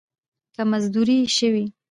[0.55, 1.07] که مزدور
[1.37, 1.65] شوې